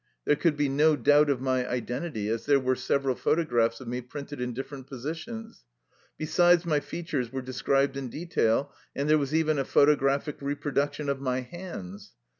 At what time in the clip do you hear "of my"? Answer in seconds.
1.29-1.69, 11.07-11.41